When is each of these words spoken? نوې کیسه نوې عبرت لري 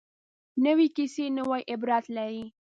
نوې 0.65 0.87
کیسه 0.95 1.25
نوې 1.37 1.59
عبرت 1.71 2.05
لري 2.17 2.43